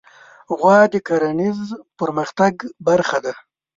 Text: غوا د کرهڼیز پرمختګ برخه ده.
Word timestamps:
غوا 0.57 0.79
د 0.93 0.95
کرهڼیز 1.07 1.59
پرمختګ 1.99 2.53
برخه 2.87 3.17
ده. 3.25 3.33